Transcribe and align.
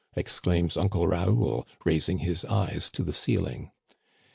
"exclaims 0.15 0.77
Uncle 0.77 1.07
Raoul, 1.07 1.67
raising 1.85 2.17
his 2.17 2.43
eyes 2.45 2.89
to 2.89 3.03
the 3.03 3.13
ceiling. 3.13 3.69